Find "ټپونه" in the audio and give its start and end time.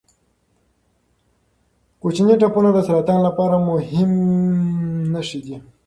2.41-2.69